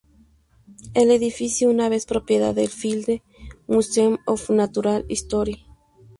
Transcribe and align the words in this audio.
El 0.95 1.11
edificio 1.11 1.67
fue 1.67 1.75
una 1.75 1.87
vez 1.87 2.07
propiedad 2.07 2.55
del 2.55 2.69
Field 2.69 3.21
Museum 3.67 4.17
of 4.25 4.49
Natural 4.49 5.05
History. 5.09 5.63